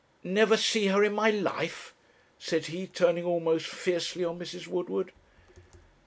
[0.23, 1.93] never see her in my life?'
[2.39, 4.65] said he, turning almost fiercely on Mrs.
[4.65, 5.11] Woodward.